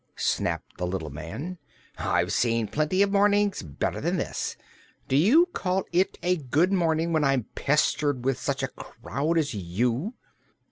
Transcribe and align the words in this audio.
snapped 0.15 0.79
the 0.79 0.87
little 0.87 1.11
man. 1.11 1.59
"I've 1.95 2.33
seen 2.33 2.67
plenty 2.67 3.03
of 3.03 3.11
mornings 3.11 3.61
better 3.61 4.01
than 4.01 4.17
this. 4.17 4.57
Do 5.07 5.15
you 5.15 5.45
call 5.53 5.85
it 5.91 6.17
a 6.23 6.37
good 6.37 6.73
morning 6.73 7.13
when 7.13 7.23
I'm 7.23 7.43
pestered 7.53 8.25
with 8.25 8.39
such 8.39 8.63
a 8.63 8.67
crowd 8.69 9.37
as 9.37 9.53
you?" 9.53 10.15